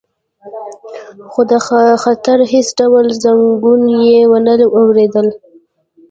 خو 1.31 1.41
د 1.51 1.51
خطر 2.03 2.39
هیڅ 2.51 2.67
ډول 2.79 3.05
زنګونه 3.23 3.89
یې 4.11 4.19
ونه 4.31 4.53
اوریدل 4.79 5.27